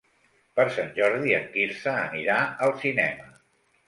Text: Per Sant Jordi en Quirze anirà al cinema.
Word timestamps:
Per 0.59 0.63
Sant 0.77 0.87
Jordi 0.95 1.35
en 1.39 1.45
Quirze 1.57 1.93
anirà 2.05 2.39
al 2.69 2.73
cinema. 2.85 3.29